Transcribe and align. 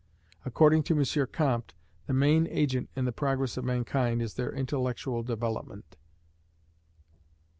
According 0.45 0.81
to 0.85 0.97
M. 0.99 1.27
Comte, 1.31 1.75
the 2.07 2.13
main 2.13 2.47
agent 2.47 2.89
in 2.95 3.05
the 3.05 3.11
progress 3.11 3.55
of 3.55 3.63
mankind 3.63 4.19
is 4.19 4.33
their 4.33 4.51
intellectual 4.51 5.21
development. 5.21 5.95